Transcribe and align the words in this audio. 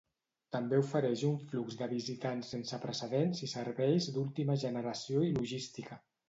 També 0.53 0.77
ofereix 0.83 1.25
un 1.27 1.35
flux 1.51 1.75
de 1.81 1.87
visitants 1.91 2.49
sense 2.55 2.79
precedents 2.87 3.43
i 3.49 3.51
serveis 3.53 4.09
d'última 4.17 4.57
generació 4.65 5.23
i 5.29 5.31
logística. 5.39 6.01